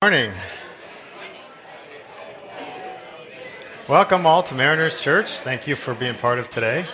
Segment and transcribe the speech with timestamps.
[0.00, 0.30] Morning.
[3.88, 5.40] Welcome all to Mariners Church.
[5.40, 6.86] Thank you for being part of today.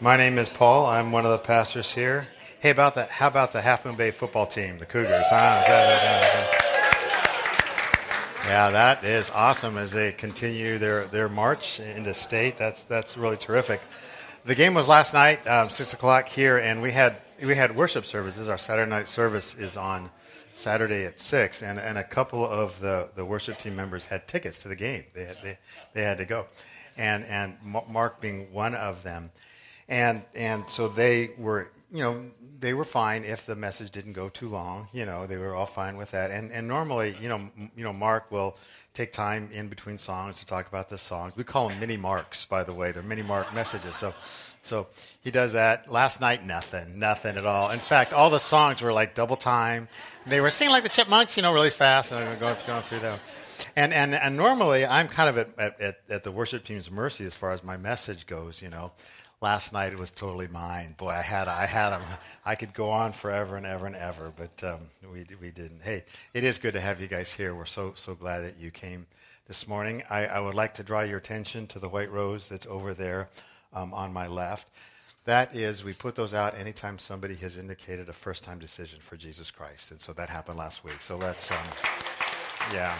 [0.00, 0.86] My name is Paul.
[0.86, 2.26] I'm one of the pastors here.
[2.58, 5.28] Hey, about the how about the Half Moon Bay football team, the Cougars?
[5.28, 5.62] Huh?
[5.68, 6.50] That,
[8.46, 12.58] yeah, that is awesome as they continue their, their march into state.
[12.58, 13.80] That's that's really terrific.
[14.44, 18.06] The game was last night, um, six o'clock here, and we had we had worship
[18.06, 18.48] services.
[18.48, 20.10] Our Saturday night service is on
[20.60, 24.62] Saturday at six, and, and a couple of the, the worship team members had tickets
[24.62, 25.04] to the game.
[25.14, 25.58] They had they,
[25.94, 26.46] they had to go,
[26.96, 27.56] and and
[27.88, 29.30] Mark being one of them,
[29.88, 32.24] and and so they were you know
[32.60, 34.88] they were fine if the message didn't go too long.
[34.92, 37.40] You know they were all fine with that, and and normally you know
[37.76, 38.56] you know Mark will
[38.92, 41.34] take time in between songs to talk about the songs.
[41.36, 42.92] We call them mini marks, by the way.
[42.92, 43.96] They're mini mark messages.
[43.96, 44.12] So
[44.62, 44.88] so
[45.20, 45.90] he does that.
[45.90, 47.70] Last night, nothing, nothing at all.
[47.70, 49.88] In fact, all the songs were like double time.
[50.26, 53.18] They were singing like the Chipmunks, you know, really fast, and going, going through them.
[53.76, 57.34] And, and, and normally, I'm kind of at, at, at the worship team's mercy as
[57.34, 58.92] far as my message goes, you know.
[59.42, 60.94] Last night it was totally mine.
[60.98, 62.02] Boy, I had I had them.
[62.44, 65.80] I could go on forever and ever and ever, but um, we we didn't.
[65.80, 66.04] Hey,
[66.34, 67.54] it is good to have you guys here.
[67.54, 69.06] We're so so glad that you came
[69.48, 70.02] this morning.
[70.10, 73.30] I, I would like to draw your attention to the white rose that's over there
[73.72, 74.68] um, on my left.
[75.24, 79.16] That is, we put those out anytime somebody has indicated a first time decision for
[79.16, 79.90] Jesus Christ.
[79.90, 81.00] And so that happened last week.
[81.00, 81.58] So let's, um,
[82.72, 82.96] yeah.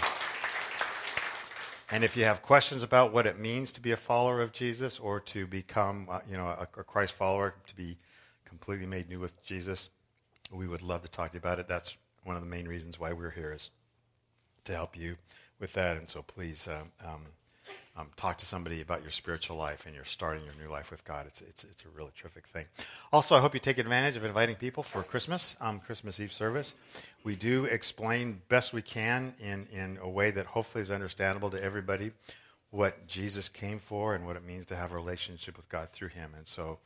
[1.91, 4.98] And if you have questions about what it means to be a follower of Jesus
[5.00, 7.96] or to become, uh, you know, a, a, Christ follower, to be
[8.44, 9.88] completely made new with Jesus,
[10.52, 11.66] we would love to talk to you about it.
[11.66, 13.70] That's one of the main reasons why we're here is
[14.64, 15.16] to help you
[15.58, 15.96] with that.
[15.96, 17.22] And so please um, um,
[17.96, 21.05] um, talk to somebody about your spiritual life and you're starting your new life with
[21.05, 21.27] God.
[21.27, 22.66] It's, it's, it's a really terrific thing.
[23.12, 26.74] Also, I hope you take advantage of inviting people for Christmas, um, Christmas Eve service.
[27.24, 31.62] We do explain best we can in, in a way that hopefully is understandable to
[31.62, 32.12] everybody
[32.70, 36.08] what Jesus came for and what it means to have a relationship with God through
[36.08, 36.32] him.
[36.36, 36.78] And so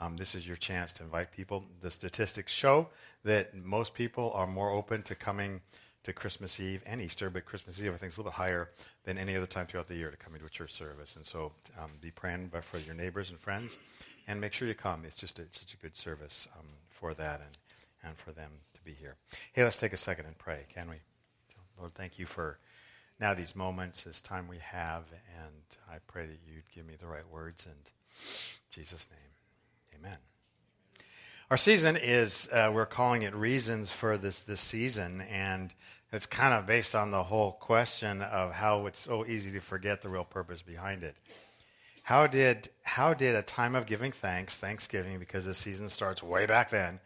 [0.00, 1.64] um, this is your chance to invite people.
[1.80, 2.88] The statistics show
[3.24, 5.60] that most people are more open to coming
[6.08, 8.70] to Christmas Eve and Easter, but Christmas Eve I think is a little bit higher
[9.04, 11.16] than any other time throughout the year to come into a church service.
[11.16, 13.78] And so um, be praying for your neighbors and friends,
[14.26, 15.04] and make sure you come.
[15.04, 17.58] It's just a, it's such a good service um, for that and,
[18.04, 19.16] and for them to be here.
[19.52, 20.96] Hey, let's take a second and pray, can we?
[21.78, 22.58] Lord, thank you for
[23.20, 25.04] now these moments, this time we have,
[25.42, 27.66] and I pray that you'd give me the right words.
[27.66, 27.72] In
[28.70, 30.18] Jesus' name, amen.
[31.50, 35.72] Our season is, uh, we're calling it Reasons for this, this season, and
[36.12, 40.00] it's kind of based on the whole question of how it's so easy to forget
[40.02, 41.16] the real purpose behind it.
[42.02, 46.46] How did, how did a time of giving thanks, Thanksgiving, because the season starts way
[46.46, 47.00] back then,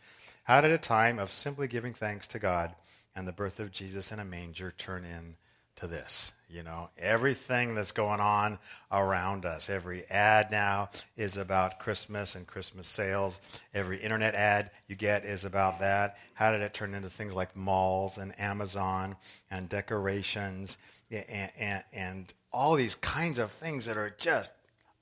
[0.44, 2.74] how did a time of simply giving thanks to God
[3.16, 5.36] and the birth of Jesus in a manger turn in
[5.76, 6.32] to this.
[6.48, 8.58] You know, everything that's going on
[8.90, 13.40] around us, every ad now is about Christmas and Christmas sales.
[13.72, 16.18] Every internet ad you get is about that.
[16.34, 19.16] How did it turn into things like malls and Amazon
[19.50, 20.76] and decorations
[21.10, 24.52] and, and, and all these kinds of things that are just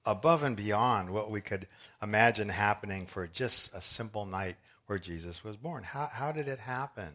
[0.07, 1.67] above and beyond what we could
[2.01, 5.83] imagine happening for just a simple night where Jesus was born?
[5.83, 7.13] How, how did it happen?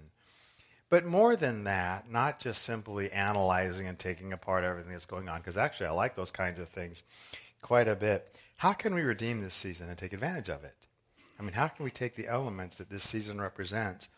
[0.90, 5.40] But more than that, not just simply analyzing and taking apart everything that's going on,
[5.40, 7.04] because actually I like those kinds of things
[7.62, 8.32] quite a bit.
[8.58, 10.76] How can we redeem this season and take advantage of it?
[11.40, 14.10] I mean, how can we take the elements that this season represents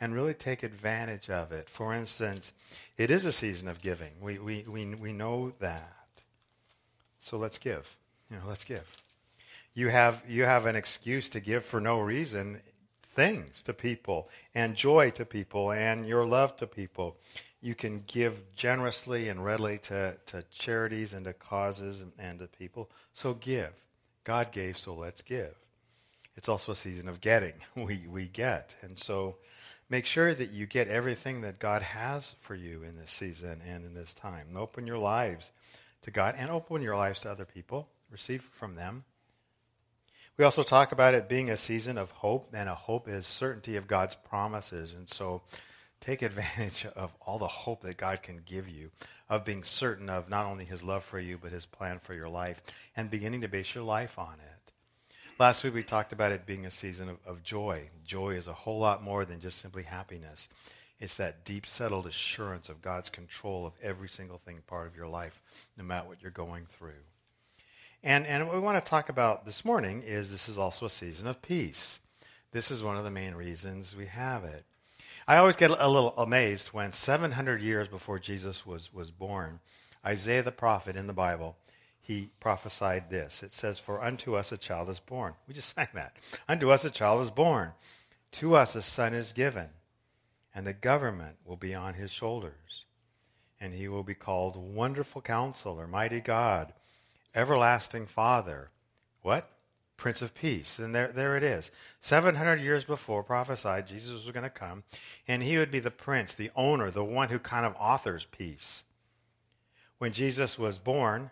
[0.00, 1.70] and really take advantage of it?
[1.70, 2.52] For instance,
[2.98, 4.12] it is a season of giving.
[4.20, 5.92] We, we, we, we know that.
[7.18, 7.96] So let's give.
[8.30, 8.96] You know, let's give.
[9.74, 12.60] You have, you have an excuse to give for no reason
[13.16, 17.16] things to people and joy to people and your love to people.
[17.62, 22.46] You can give generously and readily to, to charities and to causes and, and to
[22.46, 22.90] people.
[23.14, 23.72] So give.
[24.22, 25.54] God gave, so let's give.
[26.36, 27.54] It's also a season of getting.
[27.74, 28.76] We, we get.
[28.82, 29.36] And so
[29.88, 33.84] make sure that you get everything that God has for you in this season and
[33.84, 34.48] in this time.
[34.56, 35.52] Open your lives
[36.02, 37.88] to God and open your lives to other people.
[38.10, 39.04] Receive from them
[40.38, 43.76] we also talk about it being a season of hope, and a hope is certainty
[43.76, 44.92] of God's promises.
[44.92, 45.42] And so
[46.00, 48.90] take advantage of all the hope that God can give you,
[49.28, 52.28] of being certain of not only his love for you, but his plan for your
[52.28, 52.62] life,
[52.96, 54.72] and beginning to base your life on it.
[55.38, 57.90] Last week we talked about it being a season of, of joy.
[58.06, 60.48] Joy is a whole lot more than just simply happiness.
[60.98, 65.08] It's that deep, settled assurance of God's control of every single thing part of your
[65.08, 65.40] life,
[65.76, 66.92] no matter what you're going through.
[68.06, 70.90] And, and what we want to talk about this morning is this is also a
[70.90, 71.98] season of peace.
[72.52, 74.64] This is one of the main reasons we have it.
[75.26, 79.58] I always get a little amazed when 700 years before Jesus was, was born,
[80.06, 81.56] Isaiah the prophet in the Bible,
[82.00, 83.42] he prophesied this.
[83.42, 85.34] It says, For unto us a child is born.
[85.48, 86.16] We just sang that.
[86.48, 87.72] Unto us a child is born.
[88.30, 89.70] To us a son is given,
[90.54, 92.84] and the government will be on his shoulders.
[93.60, 96.72] And he will be called Wonderful Counselor, Mighty God,
[97.36, 98.70] Everlasting Father.
[99.20, 99.50] What?
[99.98, 100.78] Prince of Peace.
[100.78, 101.70] And there, there it is.
[102.00, 104.82] 700 years before, prophesied Jesus was going to come,
[105.28, 108.84] and he would be the prince, the owner, the one who kind of authors peace.
[109.98, 111.30] When Jesus was born,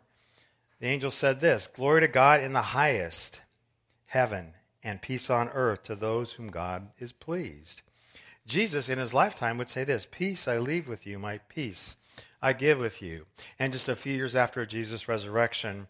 [0.80, 3.40] the angel said this Glory to God in the highest
[4.06, 4.52] heaven,
[4.82, 7.82] and peace on earth to those whom God is pleased.
[8.46, 11.96] Jesus, in his lifetime, would say this Peace I leave with you, my peace
[12.44, 13.24] I give with you.
[13.58, 15.86] And just a few years after Jesus' resurrection,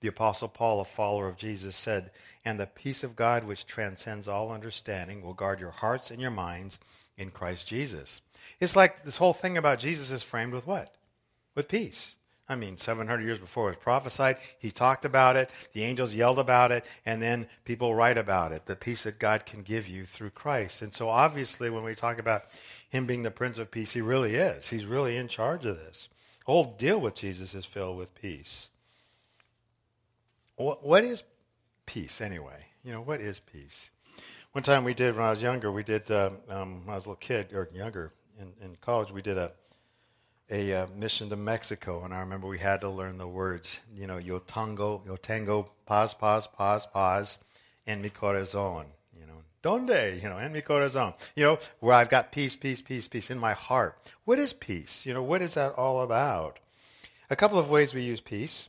[0.00, 2.12] the Apostle Paul, a follower of Jesus, said,
[2.44, 6.30] And the peace of God, which transcends all understanding, will guard your hearts and your
[6.30, 6.78] minds
[7.18, 8.20] in Christ Jesus.
[8.60, 10.94] It's like this whole thing about Jesus is framed with what?
[11.56, 12.14] With peace.
[12.48, 16.38] I mean, 700 years before it was prophesied, he talked about it, the angels yelled
[16.38, 20.04] about it, and then people write about it, the peace that God can give you
[20.04, 20.82] through Christ.
[20.82, 22.44] And so, obviously, when we talk about
[22.88, 24.68] him being the Prince of Peace, he really is.
[24.68, 26.08] He's really in charge of this.
[26.44, 28.68] Whole deal with Jesus is filled with peace.
[30.56, 31.24] What, what is
[31.84, 32.66] peace anyway?
[32.84, 33.90] You know, what is peace?
[34.52, 37.06] One time we did, when I was younger, we did, um, um, when I was
[37.06, 39.52] a little kid, or younger, in, in college, we did a,
[40.50, 44.06] a uh, mission to Mexico, and I remember we had to learn the words, you
[44.06, 47.38] know, yo tango, yo tango, paz, paz, paz, paz,
[47.86, 48.86] en mi corazón,
[49.62, 53.30] donde, you know, en mi corazón, you know, where I've got peace, peace, peace, peace
[53.30, 53.98] in my heart.
[54.24, 55.06] What is peace?
[55.06, 56.58] You know, what is that all about?
[57.30, 58.68] A couple of ways we use peace.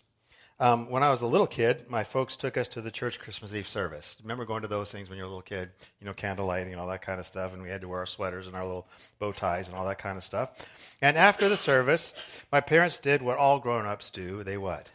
[0.60, 3.54] Um, when I was a little kid, my folks took us to the church Christmas
[3.54, 4.18] Eve service.
[4.24, 5.69] Remember going to those things when you were a little kid,
[6.00, 8.00] you know, candle lighting and all that kind of stuff, and we had to wear
[8.00, 8.88] our sweaters and our little
[9.19, 10.98] bow ties and all that kind of stuff.
[11.00, 12.12] And after the service,
[12.51, 14.44] my parents did what all grown-ups do.
[14.44, 14.92] They what?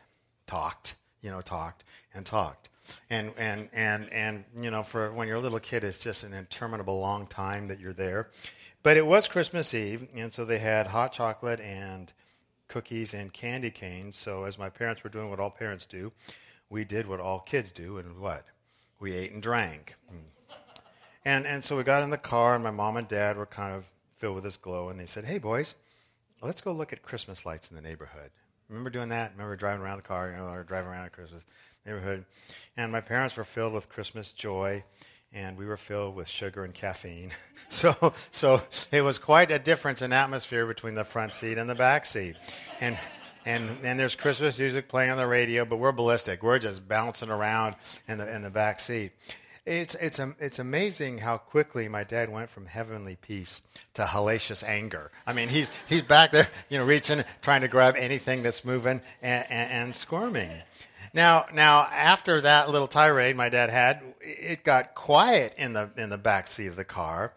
[0.49, 2.69] Talked, you know, talked and talked.
[3.11, 6.33] And, and, and, and, you know, for when you're a little kid, it's just an
[6.33, 8.29] interminable long time that you're there.
[8.83, 12.13] But it was Christmas Eve, and so they had hot chocolate and
[12.69, 14.17] cookies and candy canes.
[14.17, 16.13] So as my parents were doing what all parents do,
[16.69, 18.47] we did what all kids do, and what
[18.99, 19.95] we ate and drank.
[20.09, 20.17] Hmm.
[21.25, 23.75] And and so we got in the car, and my mom and dad were kind
[23.75, 25.75] of filled with this glow, and they said, "Hey boys,
[26.41, 28.31] let's go look at Christmas lights in the neighborhood."
[28.69, 29.33] Remember doing that?
[29.33, 31.45] Remember driving around the car, you know, or driving around at Christmas
[31.87, 32.25] neighborhood?
[32.77, 34.85] And my parents were filled with Christmas joy
[35.33, 37.31] and we were filled with sugar and caffeine.
[37.69, 41.75] so, so it was quite a difference in atmosphere between the front seat and the
[41.75, 42.37] back seat.
[42.81, 42.99] And,
[43.47, 46.43] and, and there's Christmas music playing on the radio, but we're ballistic.
[46.43, 47.77] We're just bouncing around
[48.09, 49.13] in the, in the back seat.
[49.65, 53.61] It's, it's, it's amazing how quickly my dad went from heavenly peace
[53.95, 55.13] to hellacious anger.
[55.25, 59.01] I mean, he's, he's back there, you know, reaching, trying to grab anything that's moving
[59.23, 60.51] and, and, and squirming.
[61.15, 66.11] Now, now after that little tirade my dad had, it got quiet in the in
[66.11, 67.33] the back seat of the car,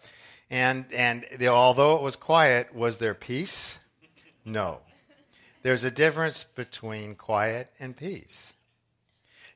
[0.50, 3.78] and and the, although it was quiet, was there peace?
[4.46, 4.80] No.
[5.64, 8.54] There's a difference between quiet and peace.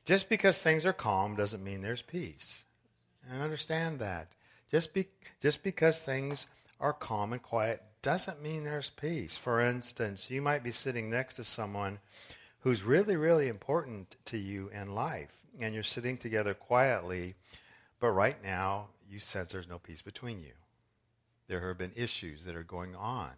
[0.04, 2.64] Just because things are calm doesn't mean there's peace.
[3.30, 4.32] And understand that.
[4.72, 5.06] Just be,
[5.40, 6.46] just because things
[6.80, 9.36] are calm and quiet doesn't mean there's peace.
[9.36, 12.00] For instance, you might be sitting next to someone
[12.60, 15.34] who's really, really important to you in life.
[15.60, 17.34] And you're sitting together quietly,
[17.98, 20.52] but right now you sense there's no peace between you.
[21.48, 23.30] There have been issues that are going on.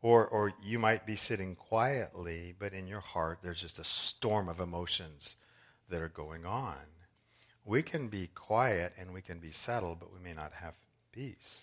[0.00, 4.48] Or, or you might be sitting quietly, but in your heart there's just a storm
[4.48, 5.36] of emotions
[5.88, 6.74] that are going on.
[7.64, 10.74] We can be quiet and we can be settled, but we may not have
[11.12, 11.62] peace.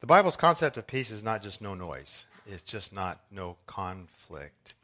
[0.00, 2.26] The Bible's concept of peace is not just no noise.
[2.46, 4.74] It's just not no conflict.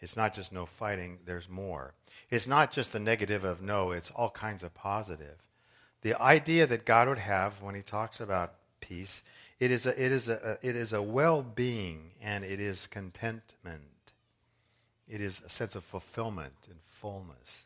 [0.00, 1.94] It's not just no fighting, there's more.
[2.30, 5.36] It's not just the negative of no, it's all kinds of positive.
[6.02, 9.22] The idea that God would have when he talks about peace,
[9.60, 13.82] it is a, it is a, it is a well-being and it is contentment.
[15.08, 17.64] It is a sense of fulfillment and fullness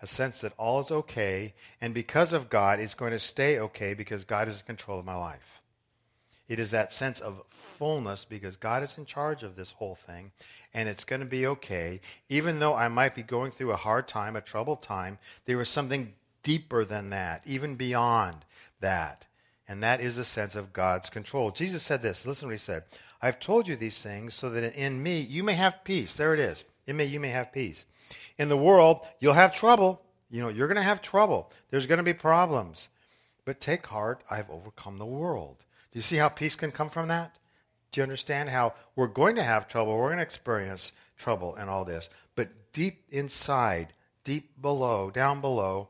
[0.00, 3.94] a sense that all is okay, and because of God, it's going to stay okay
[3.94, 5.60] because God is in control of my life.
[6.48, 10.32] It is that sense of fullness because God is in charge of this whole thing,
[10.72, 12.00] and it's going to be okay.
[12.28, 15.68] Even though I might be going through a hard time, a troubled time, there is
[15.68, 18.36] something deeper than that, even beyond
[18.80, 19.26] that.
[19.66, 21.50] And that is the sense of God's control.
[21.50, 22.26] Jesus said this.
[22.26, 22.84] Listen what he said.
[23.20, 26.16] I've told you these things so that in me you may have peace.
[26.16, 26.64] There it is.
[26.86, 27.84] In me you may have peace
[28.38, 30.02] in the world, you'll have trouble.
[30.30, 31.50] You know, you're going to have trouble.
[31.70, 32.88] There's going to be problems.
[33.44, 35.64] But take heart, I've overcome the world.
[35.90, 37.38] Do you see how peace can come from that?
[37.90, 39.96] Do you understand how we're going to have trouble?
[39.96, 42.10] We're going to experience trouble and all this.
[42.34, 45.88] But deep inside, deep below, down below,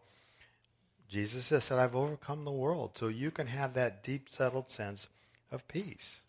[1.09, 2.97] Jesus has said, I've overcome the world.
[2.97, 5.09] So you can have that deep, settled sense
[5.51, 6.23] of peace.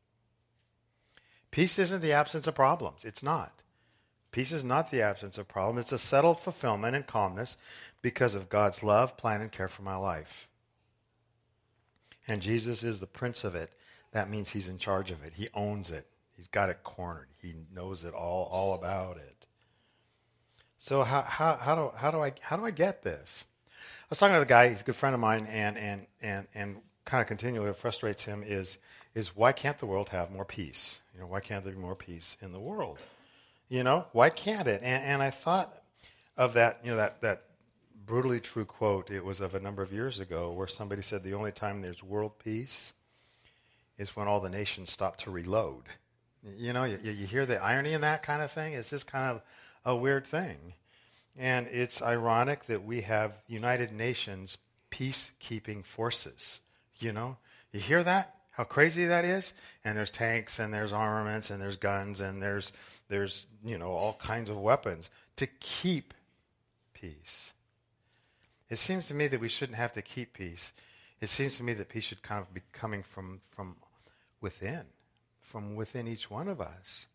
[1.51, 3.03] Peace isn't the absence of problems.
[3.05, 3.63] It's not.
[4.31, 5.85] Peace is not the absence of problems.
[5.85, 7.57] It's a settled fulfillment and calmness
[8.01, 10.47] because of God's love, plan, and care for my life.
[12.27, 13.71] And Jesus is the prince of it.
[14.11, 15.33] That means he's in charge of it.
[15.33, 16.05] He owns it.
[16.35, 17.27] He's got it cornered.
[17.41, 19.47] He knows it all, all about it.
[20.77, 23.45] So how, how, how, do, how, do I, how do I get this?
[23.67, 26.47] I was talking to the guy, he's a good friend of mine, and, and, and,
[26.55, 28.77] and kind of continually frustrates him is,
[29.13, 31.01] is why can't the world have more peace?
[31.13, 32.99] You know, why can't there be more peace in the world?
[33.69, 34.81] You know, why can't it?
[34.83, 35.81] And, and I thought
[36.35, 37.43] of that, you know, that, that
[38.05, 39.11] brutally true quote.
[39.11, 42.03] It was of a number of years ago where somebody said the only time there's
[42.03, 42.93] world peace
[43.99, 45.83] is when all the nations stop to reload.
[46.57, 48.73] You know, you, you hear the irony in that kind of thing.
[48.73, 49.41] It's just kind of
[49.85, 50.73] a weird thing.
[51.37, 54.57] And it's ironic that we have United Nations
[54.89, 56.61] peacekeeping forces.
[56.97, 57.37] You know,
[57.71, 58.38] you hear that?
[58.59, 59.53] How crazy that is?
[59.85, 62.73] And there's tanks and there's armaments and there's guns and there's
[63.07, 66.13] there's you know all kinds of weapons to keep
[66.93, 67.53] peace.
[68.69, 70.73] It seems to me that we shouldn't have to keep peace.
[71.21, 73.77] It seems to me that peace should kind of be coming from, from
[74.41, 74.87] within,
[75.41, 77.07] from within each one of us.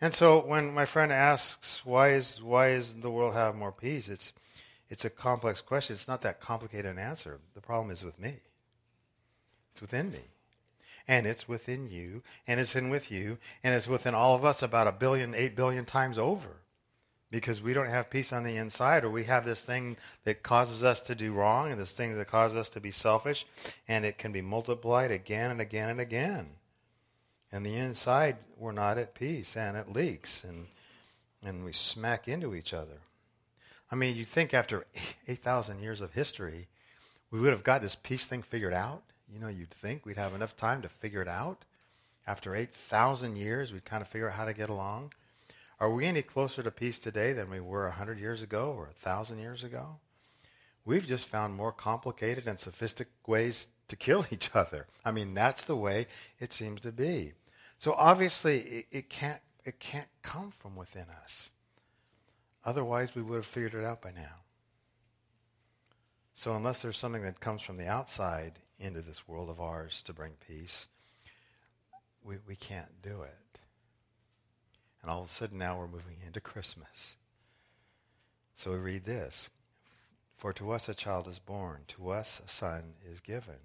[0.00, 4.08] And so when my friend asks, why is, why is the world have more peace?
[4.08, 4.32] It's,
[4.88, 5.92] it's a complex question.
[5.92, 7.38] It's not that complicated an answer.
[7.54, 8.36] The problem is with me.
[9.72, 10.20] It's within me.
[11.10, 14.62] And it's within you, and it's in with you, and it's within all of us
[14.62, 16.60] about a billion, eight billion times over
[17.32, 20.84] because we don't have peace on the inside, or we have this thing that causes
[20.84, 23.44] us to do wrong, and this thing that causes us to be selfish,
[23.88, 26.46] and it can be multiplied again and again and again.
[27.50, 30.68] And the inside, we're not at peace, and it leaks, and
[31.42, 33.00] and we smack into each other.
[33.90, 34.86] I mean, you think after
[35.26, 36.68] 8,000 years of history,
[37.30, 39.02] we would have got this peace thing figured out?
[39.32, 41.64] You know, you'd think we'd have enough time to figure it out.
[42.26, 45.12] After 8,000 years, we'd kind of figure out how to get along.
[45.78, 49.38] Are we any closer to peace today than we were 100 years ago or 1,000
[49.38, 49.96] years ago?
[50.84, 54.86] We've just found more complicated and sophisticated ways to kill each other.
[55.04, 56.06] I mean, that's the way
[56.38, 57.32] it seems to be.
[57.78, 61.50] So obviously, it, it can't, it can't come from within us.
[62.64, 64.42] Otherwise, we would have figured it out by now.
[66.34, 70.12] So, unless there's something that comes from the outside into this world of ours to
[70.12, 70.88] bring peace,
[72.24, 73.60] we, we can't do it.
[75.02, 77.16] And all of a sudden now we're moving into Christmas.
[78.54, 79.48] So we read this
[80.36, 83.56] For to us a child is born, to us a son is given.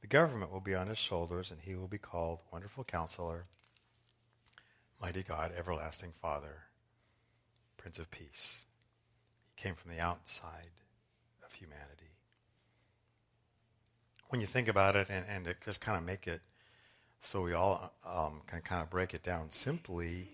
[0.00, 3.44] The government will be on his shoulders, and he will be called Wonderful Counselor,
[5.00, 6.62] Mighty God, Everlasting Father,
[7.76, 8.64] Prince of Peace.
[9.54, 10.70] He came from the outside
[11.44, 12.09] of humanity.
[14.30, 16.40] When you think about it and, and to just kind of make it
[17.22, 20.30] so we all um, can kind of break it down simply,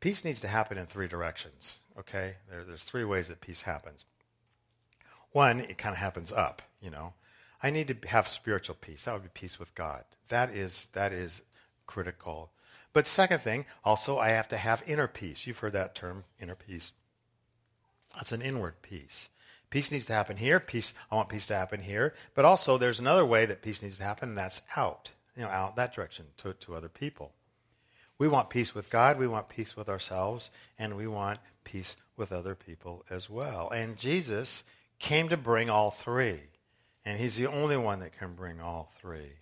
[0.00, 2.36] Peace needs to happen in three directions, okay?
[2.48, 4.04] There, there's three ways that peace happens.
[5.32, 7.14] One, it kind of happens up, you know.
[7.62, 9.04] I need to have spiritual peace.
[9.04, 10.04] That would be peace with God.
[10.28, 11.42] That is, that is
[11.86, 12.52] critical.
[12.92, 15.46] But second thing, also, I have to have inner peace.
[15.46, 16.92] You've heard that term, inner peace.
[18.14, 19.30] That's an inward peace.
[19.70, 20.60] Peace needs to happen here.
[20.60, 22.14] Peace, I want peace to happen here.
[22.34, 25.48] But also, there's another way that peace needs to happen, and that's out, you know,
[25.48, 27.32] out that direction to, to other people.
[28.18, 32.32] We want peace with God, we want peace with ourselves, and we want peace with
[32.32, 33.70] other people as well.
[33.70, 34.64] And Jesus
[34.98, 36.40] came to bring all three.
[37.04, 39.32] And he's the only one that can bring all three.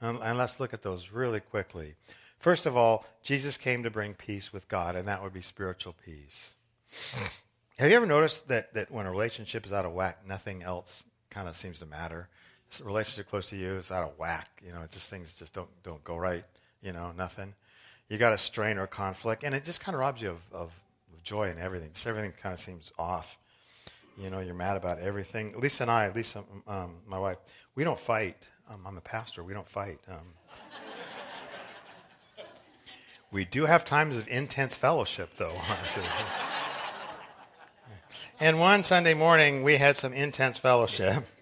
[0.00, 1.94] And, and, let's look at those really quickly.
[2.38, 5.96] First of all, Jesus came to bring peace with God, and that would be spiritual
[6.04, 6.54] peace.
[7.78, 11.04] Have you ever noticed that, that when a relationship is out of whack, nothing else
[11.30, 12.28] kind of seems to matter?
[12.80, 14.50] a relationship close to you is out of whack.
[14.62, 16.44] You know, just things just don't don't go right.
[16.82, 17.54] You know, nothing
[18.08, 20.72] you got a strain or conflict, and it just kind of robs you of, of
[21.22, 21.90] joy and everything.
[21.92, 23.38] Just everything kind of seems off.
[24.16, 25.54] You know, you're mad about everything.
[25.58, 27.38] Lisa and I, Lisa, um, my wife,
[27.74, 28.36] we don't fight.
[28.68, 29.44] Um, I'm a pastor.
[29.44, 29.98] We don't fight.
[30.08, 30.16] Um,
[33.30, 35.54] we do have times of intense fellowship, though.
[38.40, 41.24] and one Sunday morning, we had some intense fellowship.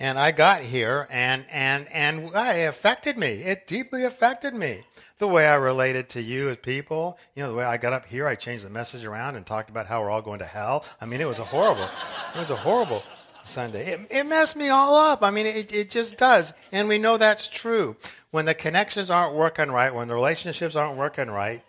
[0.00, 3.28] And I got here, and, and, and it affected me.
[3.28, 4.82] It deeply affected me
[5.18, 7.18] the way I related to you as people.
[7.36, 9.70] You know, the way I got up here, I changed the message around and talked
[9.70, 10.84] about how we're all going to hell.
[11.00, 11.84] I mean, it was a horrible,
[12.34, 13.04] it was a horrible,
[13.44, 13.92] Sunday.
[13.92, 15.22] It, it messed me all up.
[15.22, 16.54] I mean, it, it just does.
[16.70, 17.96] And we know that's true.
[18.30, 21.62] When the connections aren't working right, when the relationships aren't working right,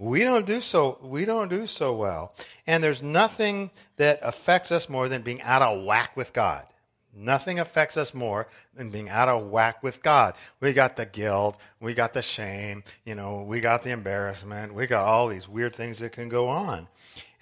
[0.00, 2.34] we don't do so we don't do so well.
[2.66, 6.64] And there's nothing that affects us more than being out of whack with God.
[7.14, 10.36] Nothing affects us more than being out of whack with God.
[10.60, 14.86] We got the guilt, we got the shame, you know, we got the embarrassment, we
[14.86, 16.88] got all these weird things that can go on.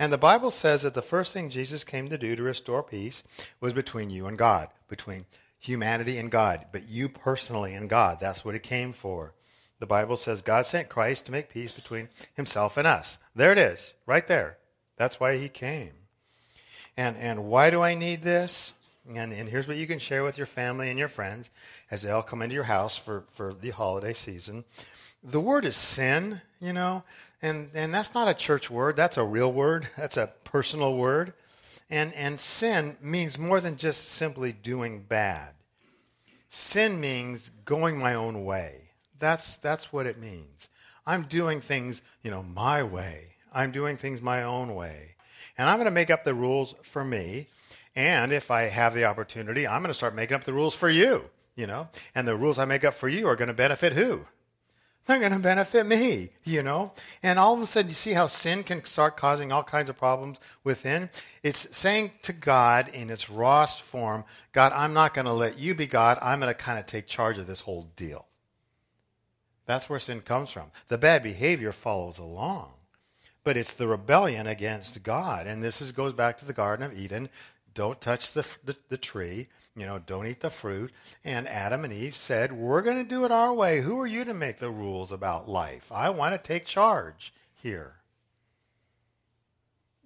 [0.00, 3.22] And the Bible says that the first thing Jesus came to do to restore peace
[3.60, 5.26] was between you and God, between
[5.60, 8.18] humanity and God, but you personally and God.
[8.18, 9.34] That's what it came for.
[9.78, 13.18] The Bible says God sent Christ to make peace between himself and us.
[13.34, 14.58] There it is, right there.
[14.96, 15.92] That's why he came.
[16.96, 18.72] And, and why do I need this?
[19.08, 21.50] And, and here's what you can share with your family and your friends
[21.90, 24.64] as they all come into your house for, for the holiday season.
[25.22, 27.04] The word is sin, you know,
[27.40, 28.96] and, and that's not a church word.
[28.96, 29.88] That's a real word.
[29.96, 31.32] That's a personal word.
[31.90, 35.54] And, and sin means more than just simply doing bad.
[36.50, 38.87] Sin means going my own way.
[39.18, 40.68] That's, that's what it means.
[41.06, 43.24] I'm doing things, you know, my way.
[43.52, 45.14] I'm doing things my own way.
[45.56, 47.48] And I'm going to make up the rules for me.
[47.96, 50.88] And if I have the opportunity, I'm going to start making up the rules for
[50.88, 51.24] you,
[51.56, 51.88] you know.
[52.14, 54.26] And the rules I make up for you are going to benefit who?
[55.06, 56.92] They're going to benefit me, you know?
[57.22, 59.96] And all of a sudden, you see how sin can start causing all kinds of
[59.96, 61.08] problems within?
[61.42, 65.74] It's saying to God in its rawest form, God, I'm not going to let you
[65.74, 66.18] be God.
[66.20, 68.26] I'm going to kind of take charge of this whole deal.
[69.68, 70.70] That's where sin comes from.
[70.88, 72.70] The bad behavior follows along,
[73.44, 75.46] but it's the rebellion against God.
[75.46, 77.28] And this is, goes back to the Garden of Eden
[77.74, 79.46] don't touch the, the, the, tree,
[79.76, 80.90] you know, don't eat the fruit.
[81.24, 83.82] And Adam and Eve said, We're going to do it our way.
[83.82, 85.92] Who are you to make the rules about life?
[85.92, 87.92] I want to take charge here.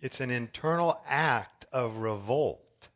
[0.03, 2.89] It's an internal act of revolt.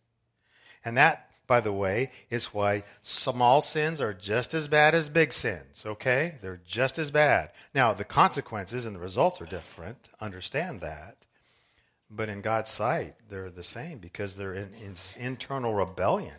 [0.85, 5.33] And that, by the way, is why small sins are just as bad as big
[5.33, 6.39] sins, okay?
[6.43, 7.51] They're just as bad.
[7.75, 10.11] Now, the consequences and the results are different.
[10.21, 11.17] Understand that.
[12.11, 16.37] But in God's sight, they're the same because they're in, in internal rebellion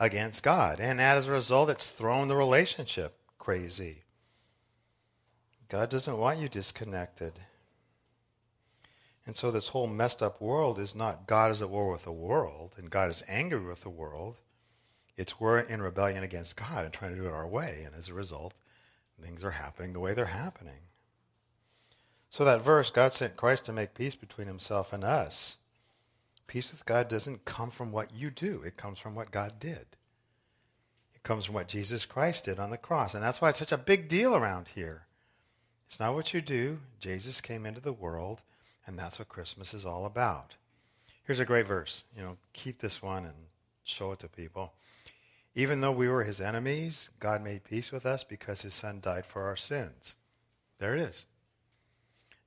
[0.00, 0.80] against God.
[0.80, 4.02] And as a result, it's thrown the relationship crazy.
[5.68, 7.32] God doesn't want you disconnected.
[9.28, 12.10] And so this whole messed up world is not God is at war with the
[12.10, 14.38] world and God is angry with the world.
[15.18, 17.82] It's we're in rebellion against God and trying to do it our way.
[17.84, 18.54] And as a result,
[19.22, 20.80] things are happening the way they're happening.
[22.30, 25.56] So that verse, God sent Christ to make peace between himself and us.
[26.46, 28.62] Peace with God doesn't come from what you do.
[28.62, 29.84] It comes from what God did.
[31.14, 33.12] It comes from what Jesus Christ did on the cross.
[33.12, 35.02] And that's why it's such a big deal around here.
[35.86, 36.78] It's not what you do.
[36.98, 38.40] Jesus came into the world,
[38.88, 40.56] and that's what Christmas is all about.
[41.24, 42.04] Here's a great verse.
[42.16, 43.34] You know, keep this one and
[43.84, 44.72] show it to people.
[45.54, 49.26] Even though we were his enemies, God made peace with us because his son died
[49.26, 50.16] for our sins.
[50.78, 51.26] There it is.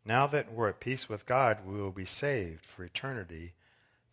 [0.03, 3.53] Now that we're at peace with God, we will be saved for eternity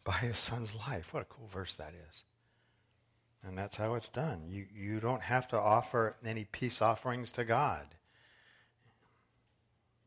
[0.05, 1.15] by his son's life.
[1.15, 2.25] What a cool verse that is.
[3.43, 4.43] And that's how it's done.
[4.49, 7.87] You, you don't have to offer any peace offerings to God.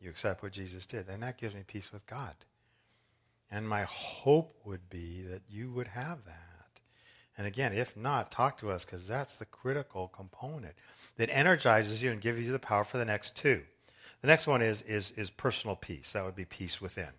[0.02, 2.36] You accept what Jesus did, and that gives me peace with God.
[3.52, 6.82] And my hope would be that you would have that.
[7.38, 10.74] And again, if not, talk to us because that's the critical component
[11.18, 13.62] that energizes you and gives you the power for the next two.
[14.22, 16.14] The next one is, is, is personal peace.
[16.14, 17.10] That would be peace within.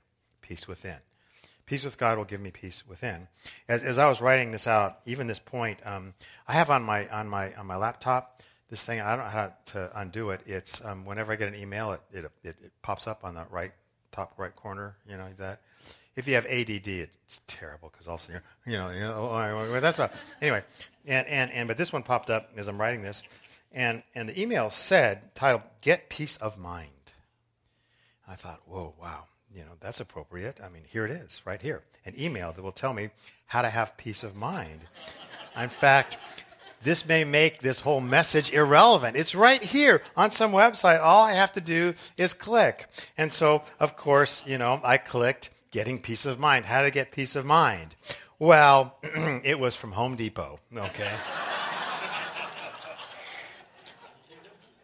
[0.41, 0.99] Peace within.
[1.67, 3.29] Peace with God will give me peace within.
[3.69, 6.15] As, as I was writing this out, even this point, um,
[6.47, 8.43] I have on my, on, my, on my laptop
[8.73, 10.41] this thing, I don't know how to undo it.
[10.47, 13.45] It's um, whenever I get an email, it, it, it, it pops up on the
[13.51, 13.71] right
[14.13, 15.61] top right corner, you know, that.
[16.17, 19.01] If you have ADD, it's terrible because all of a sudden you're, you know, you
[19.01, 20.13] know oh, that's about.
[20.41, 20.63] Anyway,
[21.07, 23.23] and, and, and, but this one popped up as I'm writing this.
[23.73, 26.89] And, and the email said, titled, Get Peace of Mind.
[28.27, 30.61] I thought, whoa, wow, you know, that's appropriate.
[30.65, 31.83] I mean, here it is, right here.
[32.07, 33.11] An email that will tell me
[33.47, 34.81] how to have peace of mind.
[35.59, 36.17] In fact,
[36.83, 39.17] this may make this whole message irrelevant.
[39.17, 41.01] It's right here on some website.
[41.01, 42.89] All I have to do is click.
[43.17, 46.67] And so, of course, you know, I clicked getting peace of mind.
[46.67, 47.95] How to get peace of mind?
[48.39, 51.13] Well, it was from Home Depot, okay?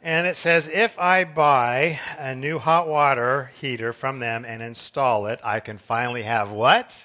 [0.00, 5.26] And it says, if I buy a new hot water heater from them and install
[5.26, 7.04] it, I can finally have what?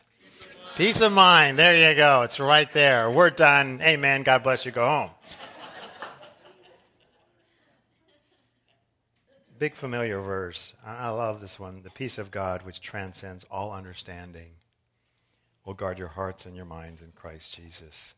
[0.75, 1.59] Peace of, mind.
[1.59, 2.23] There you go.
[2.23, 3.11] It's right there.
[3.11, 3.79] We're done.
[3.83, 4.23] Amen.
[4.23, 4.71] God bless you.
[4.71, 5.09] Go home.
[9.59, 10.73] Big familiar verse.
[10.83, 11.83] I love this one.
[11.83, 14.49] The peace of God which transcends all understanding.
[15.63, 18.15] will guard your hearts and your minds in Christ Jesus.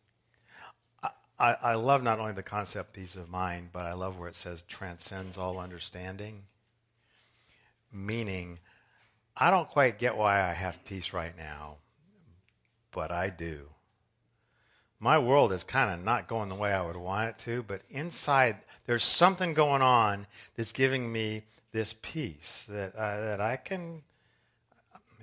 [1.37, 4.35] I, I love not only the concept peace of mind, but I love where it
[4.35, 6.43] says transcends all understanding.
[7.91, 8.59] Meaning,
[9.35, 11.77] I don't quite get why I have peace right now,
[12.95, 13.67] but I do.
[15.01, 17.81] My world is kind of not going the way I would want it to, but
[17.91, 18.55] inside
[18.85, 24.01] there's something going on that's giving me this peace that, uh, that I can,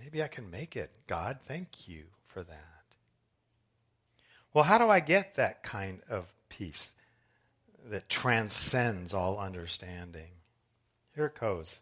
[0.01, 0.91] maybe I can make it.
[1.07, 2.59] God, thank you for that.
[4.53, 6.93] Well, how do I get that kind of peace
[7.89, 10.33] that transcends all understanding?
[11.15, 11.81] Here it goes.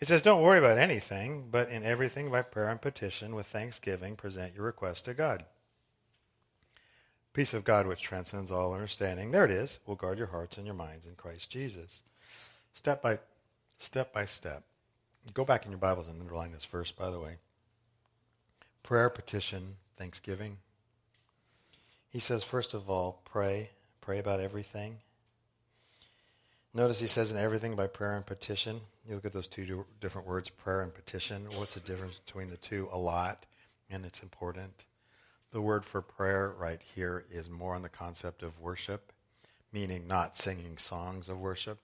[0.00, 4.16] It says, Don't worry about anything, but in everything by prayer and petition with thanksgiving
[4.16, 5.44] present your request to God.
[7.32, 9.30] Peace of God which transcends all understanding.
[9.30, 9.80] There it is.
[9.86, 12.02] Will guard your hearts and your minds in Christ Jesus.
[12.72, 13.18] Step by
[13.76, 14.62] step by step.
[15.32, 17.36] Go back in your Bibles and underline this verse, by the way.
[18.82, 20.58] Prayer, petition, thanksgiving.
[22.10, 23.70] He says, first of all, pray.
[24.00, 24.98] Pray about everything.
[26.76, 28.80] Notice he says in everything by prayer and petition.
[29.08, 31.46] You look at those two different words, prayer and petition.
[31.54, 32.88] What's the difference between the two?
[32.92, 33.46] A lot,
[33.90, 34.86] and it's important.
[35.52, 39.12] The word for prayer right here is more on the concept of worship,
[39.72, 41.78] meaning not singing songs of worship,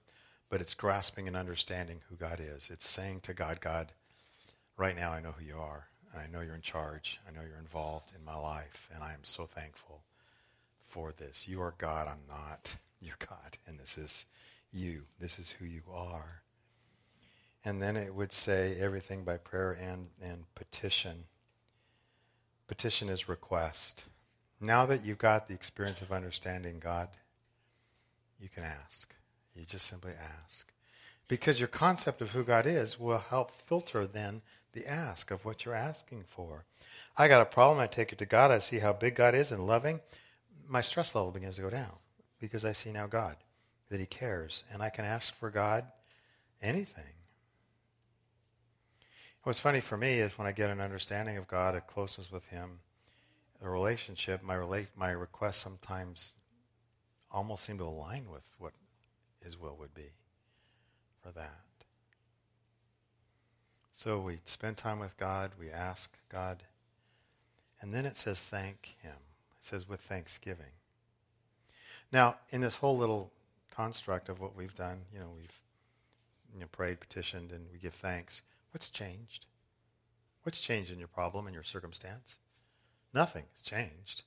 [0.48, 2.68] but it's grasping and understanding who God is.
[2.68, 3.92] It's saying to God, God,
[4.76, 5.86] right now I know who you are.
[6.12, 7.20] And I know you're in charge.
[7.28, 10.02] I know you're involved in my life, and I am so thankful
[10.82, 11.46] for this.
[11.46, 12.74] You are God, I'm not.
[13.00, 14.26] You're God, and this is
[14.72, 15.02] you.
[15.18, 16.42] This is who you are.
[17.64, 21.24] And then it would say everything by prayer and, and petition.
[22.68, 24.04] Petition is request.
[24.60, 27.08] Now that you've got the experience of understanding God,
[28.40, 29.14] you can ask.
[29.54, 30.72] You just simply ask.
[31.28, 35.64] Because your concept of who God is will help filter then the ask of what
[35.64, 36.64] you're asking for.
[37.16, 39.50] I got a problem, I take it to God, I see how big God is
[39.50, 40.00] and loving,
[40.68, 41.92] my stress level begins to go down
[42.40, 43.36] because I see now God,
[43.90, 45.84] that He cares, and I can ask for God
[46.62, 47.04] anything.
[49.42, 52.46] What's funny for me is when I get an understanding of God, a closeness with
[52.46, 52.80] Him,
[53.62, 56.34] a relationship, my relate, my requests sometimes
[57.30, 58.72] almost seem to align with what
[59.42, 60.12] His will would be
[61.22, 61.60] for that.
[63.92, 66.62] So we spend time with God, we ask God,
[67.80, 69.16] and then it says thank Him.
[69.58, 70.72] It says with thanksgiving.
[72.12, 73.30] Now, in this whole little
[73.80, 75.62] construct of what we've done, you know, we've
[76.52, 78.42] you know, prayed, petitioned, and we give thanks.
[78.72, 79.46] What's changed?
[80.42, 82.38] What's changed in your problem and your circumstance?
[83.14, 84.22] Nothing's changed.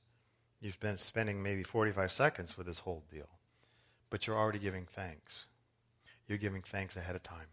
[0.59, 3.29] You've been spending maybe 45 seconds with this whole deal,
[4.09, 5.45] but you're already giving thanks.
[6.27, 7.47] You're giving thanks ahead of time.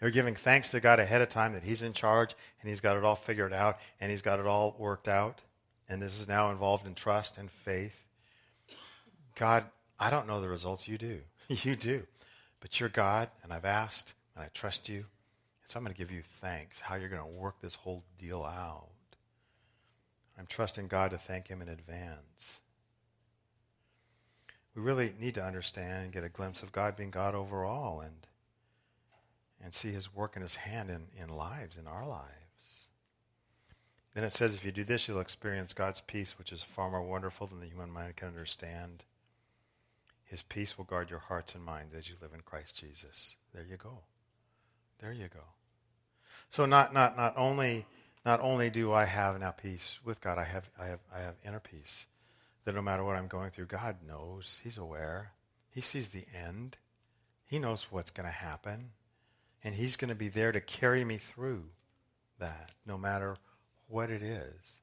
[0.00, 2.96] You're giving thanks to God ahead of time that He's in charge and He's got
[2.96, 5.42] it all figured out and He's got it all worked out
[5.88, 8.04] and this is now involved in trust and faith.
[9.34, 9.64] God,
[9.98, 10.88] I don't know the results.
[10.88, 11.20] You do.
[11.48, 12.02] you do.
[12.60, 14.96] But you're God, and I've asked, and I trust you.
[14.98, 15.06] And
[15.66, 18.42] so I'm going to give you thanks how you're going to work this whole deal
[18.42, 18.88] out.
[20.38, 22.60] I'm trusting God to thank Him in advance.
[24.74, 28.26] We really need to understand and get a glimpse of God being God overall and,
[29.62, 32.88] and see His work in His hand in, in lives, in our lives.
[34.14, 37.02] Then it says, if you do this, you'll experience God's peace, which is far more
[37.02, 39.04] wonderful than the human mind can understand.
[40.26, 43.36] His peace will guard your hearts and minds as you live in Christ Jesus.
[43.54, 44.00] There you go.
[45.00, 45.44] There you go.
[46.48, 47.86] So not not not only
[48.24, 51.36] not only do I have now peace with God, I have I have I have
[51.44, 52.06] inner peace.
[52.64, 54.60] That no matter what I'm going through, God knows.
[54.64, 55.32] He's aware.
[55.70, 56.78] He sees the end.
[57.46, 58.90] He knows what's going to happen.
[59.62, 61.64] And he's going to be there to carry me through
[62.40, 63.36] that, no matter
[63.86, 64.80] what it is.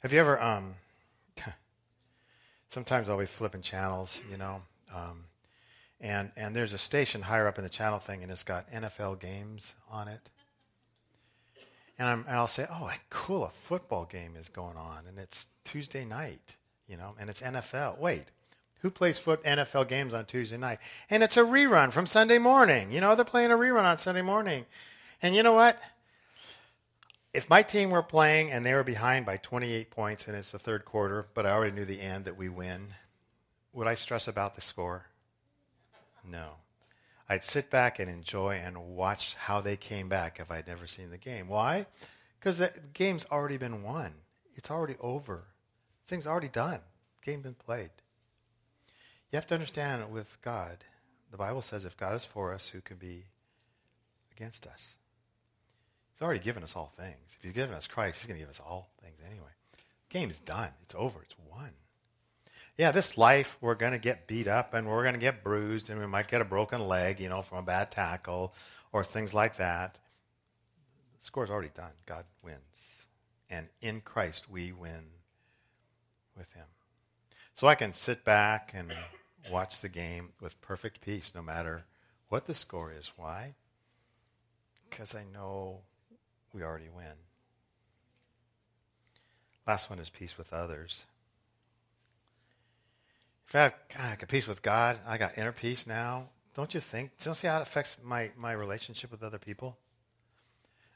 [0.00, 0.74] Have you ever, um,
[2.74, 4.60] sometimes I'll be flipping channels, you know,
[4.92, 5.24] um,
[6.00, 9.20] and, and there's a station higher up in the channel thing, and it's got NFL
[9.20, 10.28] games on it.
[11.96, 15.46] And, I'm, and I'll say, oh, cool, a football game is going on, and it's
[15.62, 16.56] Tuesday night,
[16.88, 17.98] you know, and it's NFL.
[18.00, 18.24] Wait,
[18.80, 20.80] who plays foot NFL games on Tuesday night?
[21.08, 22.90] And it's a rerun from Sunday morning.
[22.90, 24.66] You know, they're playing a rerun on Sunday morning.
[25.22, 25.80] And you know what?
[27.34, 30.58] If my team were playing and they were behind by 28 points and it's the
[30.58, 32.86] third quarter, but I already knew the end that we win,
[33.72, 35.06] would I stress about the score?
[36.24, 36.52] No.
[37.28, 41.10] I'd sit back and enjoy and watch how they came back if I'd never seen
[41.10, 41.48] the game.
[41.48, 41.86] Why?
[42.38, 44.12] Because the game's already been won.
[44.54, 45.44] It's already over.
[46.06, 46.80] Thing's already done.
[47.24, 47.90] Game been played.
[49.32, 50.84] You have to understand with God,
[51.32, 53.24] the Bible says if God is for us, who can be
[54.30, 54.98] against us?
[56.14, 57.36] He's already given us all things.
[57.36, 59.50] If he's given us Christ, he's going to give us all things anyway.
[60.08, 60.70] Game's done.
[60.82, 61.20] It's over.
[61.22, 61.70] It's won.
[62.76, 65.90] Yeah, this life, we're going to get beat up and we're going to get bruised
[65.90, 68.54] and we might get a broken leg, you know, from a bad tackle
[68.92, 69.98] or things like that.
[71.18, 71.92] The score's already done.
[72.06, 73.06] God wins.
[73.50, 75.06] And in Christ, we win
[76.36, 76.66] with him.
[77.54, 78.92] So I can sit back and
[79.50, 81.84] watch the game with perfect peace no matter
[82.28, 83.12] what the score is.
[83.16, 83.54] Why?
[84.88, 85.82] Because I know
[86.54, 87.06] we already win.
[89.66, 91.06] Last one is peace with others.
[93.48, 93.74] If I have
[94.18, 96.28] God, peace with God, I got inner peace now.
[96.54, 97.10] Don't you think?
[97.22, 99.76] Don't see how it affects my, my relationship with other people?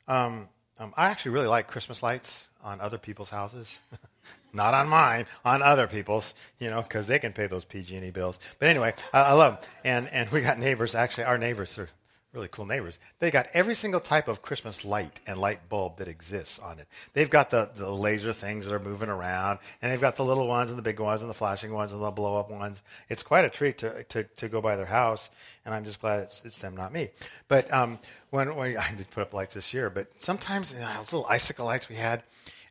[0.06, 3.80] Um, um, I actually really like Christmas lights on other people's houses.
[4.52, 8.38] Not on mine, on other people's, you know, because they can pay those PG&E bills.
[8.58, 9.70] But anyway, I, I love them.
[9.84, 11.90] And, and we got neighbors, actually, our neighbors are
[12.32, 12.98] really cool neighbors.
[13.20, 16.86] They got every single type of Christmas light and light bulb that exists on it.
[17.14, 20.46] They've got the, the laser things that are moving around, and they've got the little
[20.46, 22.82] ones and the big ones and the flashing ones and the blow up ones.
[23.08, 25.30] It's quite a treat to, to, to go by their house,
[25.64, 27.08] and I'm just glad it's, it's them, not me.
[27.48, 27.98] But um,
[28.30, 31.26] when, when I did put up lights this year, but sometimes you know, those little
[31.28, 32.22] icicle lights we had,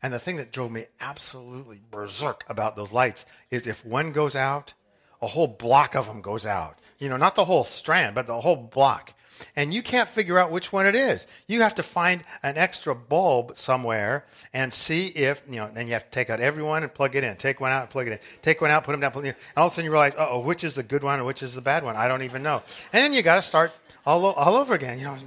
[0.04, 4.36] and the thing that drove me absolutely berserk about those lights is if one goes
[4.36, 4.74] out,
[5.22, 6.78] a whole block of them goes out.
[7.00, 9.14] You know, not the whole strand, but the whole block
[9.56, 11.28] and you can't figure out which one it is.
[11.48, 15.94] You have to find an extra bulb somewhere and see if, you know, then you
[15.94, 17.36] have to take out every one and plug it in.
[17.38, 18.20] Take one out and plug it in.
[18.42, 19.28] Take one out, put them down, in.
[19.28, 21.44] And all of a sudden you realize, oh, which is the good one and which
[21.44, 21.96] is the bad one?
[21.96, 22.62] I don't even know.
[22.94, 23.72] And then you got to start
[24.06, 25.00] all, all over again.
[25.00, 25.18] You know,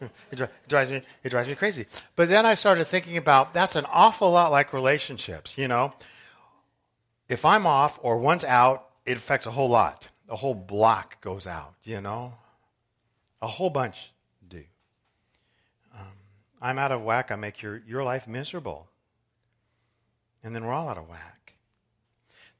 [0.30, 1.86] it drives me, it drives me crazy.
[2.16, 5.92] But then I started thinking about that's an awful lot like relationships, you know.
[7.28, 10.08] If I'm off or one's out, it affects a whole lot.
[10.30, 12.34] A whole block goes out, you know.
[13.42, 14.12] A whole bunch
[14.48, 14.62] do.
[15.94, 16.06] Um,
[16.62, 17.30] I'm out of whack.
[17.30, 18.88] I make your, your life miserable.
[20.42, 21.54] And then we're all out of whack.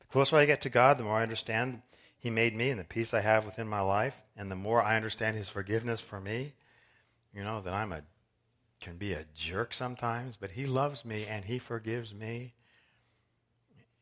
[0.00, 1.82] The closer I get to God, the more I understand
[2.18, 4.96] He made me and the peace I have within my life, and the more I
[4.96, 6.52] understand His forgiveness for me,
[7.32, 8.02] you know, that I'm a
[8.80, 12.54] can be a jerk sometimes, but He loves me and He forgives me.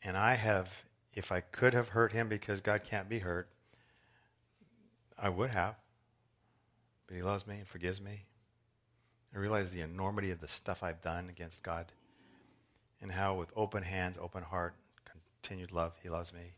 [0.03, 3.49] And I have, if I could have hurt Him because God can't be hurt,
[5.19, 5.77] I would have
[7.09, 8.27] but he loves me and forgives me.
[9.35, 11.87] I realize the enormity of the stuff I've done against God
[13.01, 14.75] and how, with open hands, open heart,
[15.43, 16.53] continued love, he loves me.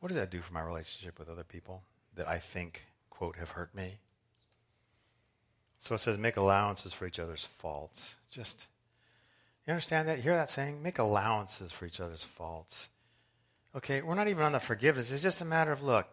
[0.00, 1.82] What does that do for my relationship with other people
[2.14, 3.98] that I think, quote, have hurt me?
[5.78, 8.16] So it says, make allowances for each other's faults.
[8.30, 8.66] Just,
[9.66, 10.18] you understand that?
[10.18, 10.82] You hear that saying?
[10.82, 12.88] Make allowances for each other's faults.
[13.74, 15.10] Okay, we're not even on the forgiveness.
[15.10, 16.06] It's just a matter of, look,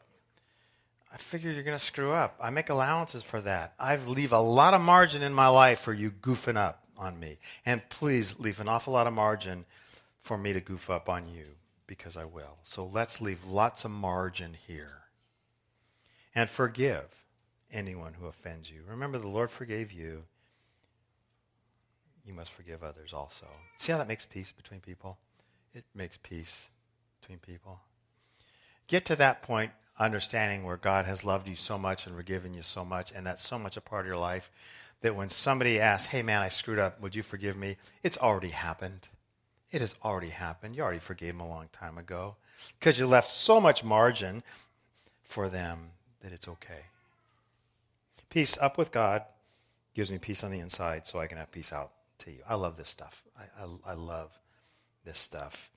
[1.11, 2.35] I figure you're going to screw up.
[2.39, 3.73] I make allowances for that.
[3.79, 7.39] I leave a lot of margin in my life for you goofing up on me.
[7.65, 9.65] And please leave an awful lot of margin
[10.21, 11.45] for me to goof up on you
[11.87, 12.57] because I will.
[12.61, 14.97] So let's leave lots of margin here.
[16.35, 17.05] And forgive
[17.71, 18.81] anyone who offends you.
[18.87, 20.23] Remember, the Lord forgave you.
[22.23, 23.47] You must forgive others also.
[23.77, 25.17] See how that makes peace between people?
[25.73, 26.69] It makes peace
[27.19, 27.79] between people.
[28.87, 32.61] Get to that point understanding where God has loved you so much and forgiven you
[32.61, 34.49] so much, and that's so much a part of your life
[35.01, 37.77] that when somebody asks, hey man, I screwed up, would you forgive me?
[38.03, 39.09] It's already happened.
[39.71, 40.75] It has already happened.
[40.75, 42.35] You already forgave them a long time ago
[42.79, 44.43] because you left so much margin
[45.23, 46.85] for them that it's okay.
[48.29, 49.23] Peace up with God
[49.93, 52.39] gives me peace on the inside so I can have peace out to you.
[52.47, 53.23] I love this stuff.
[53.37, 54.37] I, I, I love
[55.05, 55.71] this stuff.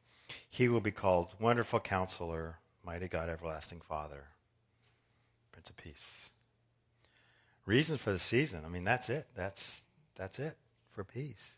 [0.49, 4.25] He will be called Wonderful Counselor, Mighty God, everlasting Father,
[5.53, 6.31] Prince of Peace.
[7.65, 8.63] Reason for the season.
[8.65, 9.27] I mean, that's it.
[9.37, 9.85] That's
[10.17, 10.57] that's it
[10.91, 11.53] for peace.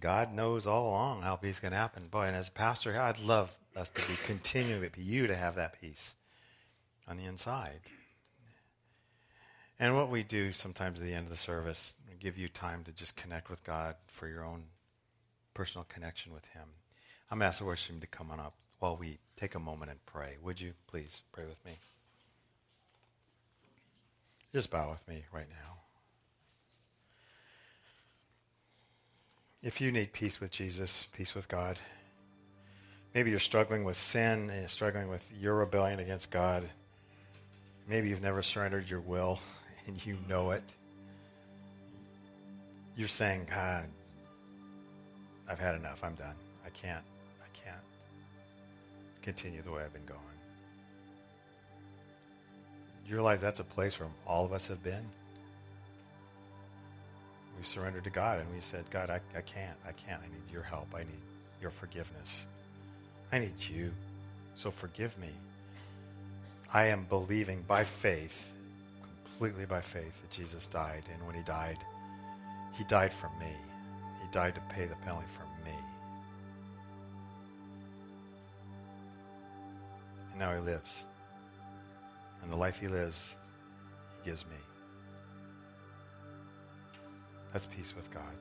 [0.00, 2.06] God knows all along how peace can happen.
[2.08, 5.80] Boy, and as a pastor, I'd love us to be continually you to have that
[5.80, 6.14] peace
[7.06, 7.80] on the inside.
[9.78, 12.92] And what we do sometimes at the end of the service, give you time to
[12.92, 14.62] just connect with God for your own
[15.54, 16.62] personal connection with Him.
[17.30, 19.58] I'm going to ask the worship team to come on up while we take a
[19.58, 20.36] moment and pray.
[20.40, 21.76] Would you please pray with me?
[24.54, 25.78] Just bow with me right now.
[29.60, 31.76] If you need peace with Jesus, peace with God,
[33.16, 36.62] maybe you're struggling with sin and struggling with your rebellion against God.
[37.88, 39.40] Maybe you've never surrendered your will
[39.88, 40.62] and you know it.
[42.94, 43.88] You're saying, God,
[45.48, 45.98] I've had enough.
[46.04, 46.36] I'm done.
[46.64, 47.04] I can't
[49.22, 50.20] continue the way I've been going.
[53.04, 55.04] Do you realize that's a place where all of us have been?
[57.58, 59.76] We surrendered to God and we said, God, I, I can't.
[59.86, 60.20] I can't.
[60.20, 60.88] I need your help.
[60.94, 61.22] I need
[61.60, 62.46] your forgiveness.
[63.32, 63.92] I need you.
[64.56, 65.30] So forgive me.
[66.72, 68.50] I am believing by faith,
[69.24, 71.04] completely by faith, that Jesus died.
[71.12, 71.78] And when he died,
[72.72, 73.52] he died for me.
[74.22, 75.51] He died to pay the penalty for me.
[80.42, 81.06] Now he lives.
[82.42, 83.38] And the life he lives,
[84.18, 84.56] he gives me.
[87.52, 88.34] That's peace with God.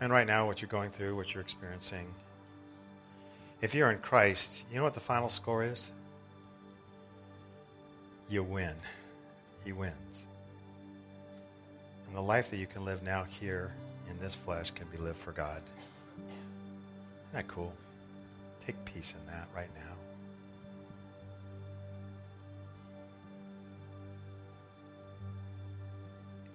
[0.00, 2.06] And right now, what you're going through, what you're experiencing,
[3.60, 5.90] if you're in Christ, you know what the final score is?
[8.28, 8.76] You win.
[9.64, 10.26] He wins.
[12.06, 13.74] And the life that you can live now here
[14.08, 15.62] in this flesh can be lived for God.
[16.16, 17.72] Isn't that cool?
[18.66, 19.80] Take peace in that right now.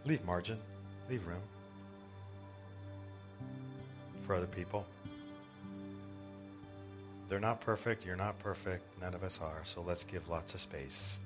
[0.06, 0.58] Leave margin,
[1.10, 1.41] leave room
[4.26, 4.86] for other people.
[7.30, 8.06] They're not perfect.
[8.06, 8.84] You're not perfect.
[9.02, 9.62] None of us are.
[9.65, 11.20] So let's give lots of space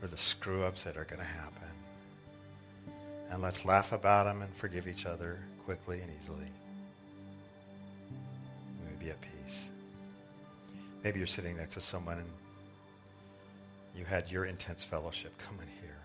[0.00, 1.62] for the screw ups that are going to happen.
[3.30, 6.46] And let's laugh about them and forgive each other quickly and easily.
[8.78, 9.71] We may be at peace.
[11.02, 12.28] Maybe you're sitting next to someone and
[13.96, 15.36] you had your intense fellowship.
[15.38, 15.98] Come in here.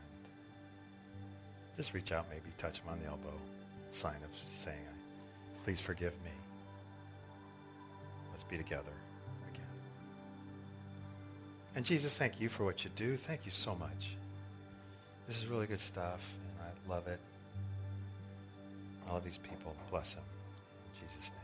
[1.75, 3.33] Just reach out, maybe touch them on the elbow.
[3.91, 4.77] Sign of saying,
[5.63, 6.31] please forgive me.
[8.31, 8.91] Let's be together
[9.53, 9.63] again.
[11.75, 13.15] And Jesus, thank you for what you do.
[13.15, 14.17] Thank you so much.
[15.27, 16.27] This is really good stuff,
[16.59, 17.19] and I love it.
[19.07, 19.75] All love these people.
[19.89, 20.23] Bless them.
[20.85, 21.36] In Jesus' name.